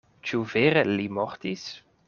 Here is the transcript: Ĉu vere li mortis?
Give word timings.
Ĉu 0.29 0.39
vere 0.53 0.83
li 0.93 1.07
mortis? 1.21 1.71